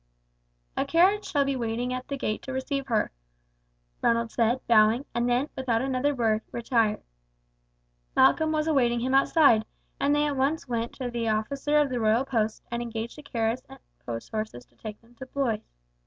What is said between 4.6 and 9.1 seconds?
bowing, and then, without another word, retired. Malcolm was awaiting